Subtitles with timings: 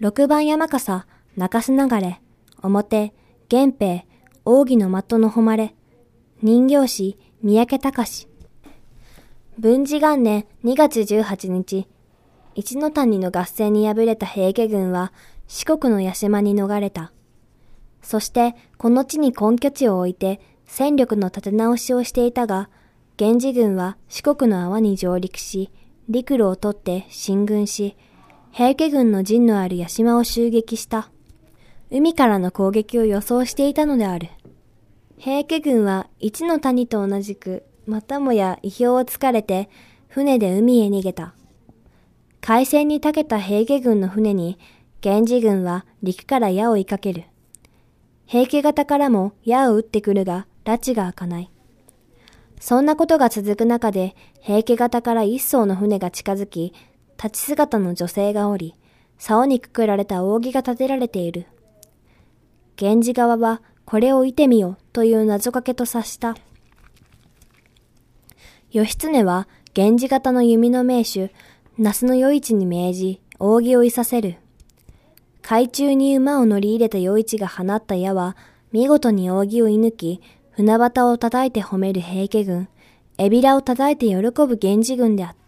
[0.00, 2.22] 六番山笠、中洲流れ、
[2.62, 3.12] 表、
[3.52, 4.04] 源平、
[4.46, 5.74] 扇の的の誉れ、
[6.40, 8.26] 人形師、三宅隆。
[9.58, 11.86] 文治元年2月18日、
[12.54, 15.12] 一の谷の合戦に敗れた平家軍は
[15.46, 17.12] 四国の八島に逃れた。
[18.00, 22.70] そしてこの地に根拠地を置いて戦力の立て直しをしていたが、
[23.18, 25.70] 源氏軍は四国の泡に上陸し、
[26.08, 27.98] 陸路を取って進軍し、
[28.52, 31.10] 平家軍の陣のある八島を襲撃した。
[31.90, 34.28] 海からの攻撃を予想していたのである。
[35.18, 39.68] 平家軍は一の谷と同じく、またもや意表をつかれて、
[40.08, 41.34] 船で海へ逃げた。
[42.40, 44.58] 海戦に長けた平家軍の船に、
[45.02, 47.24] 源氏軍は陸から矢を追いかける。
[48.26, 51.50] 平家型からも矢を撃ってくるが、拉致が開かない。
[52.58, 56.74] そんなことが続く中で、平家型から一艘の船が近づき、
[57.22, 58.74] 立ち姿の女性がおり、
[59.18, 61.46] 竿にくくられた扇が立てられている。
[62.80, 66.34] 源氏側は、これをいてみよという謎かけと察した。
[68.72, 71.30] 義経は、源氏型の弓の名手、
[71.76, 74.36] 那須の余市に命じ、扇をいさせる。
[75.42, 78.34] 海中に馬を乗り入れた余市が放った矢は、
[78.72, 82.68] 見事に扇を射抜き、船旗を叩いて褒める平家軍、
[83.18, 85.39] エビラを叩いて喜ぶ源氏軍であった。